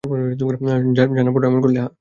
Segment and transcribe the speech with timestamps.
[0.97, 1.89] জানার পরও এমন করলে, হাহ?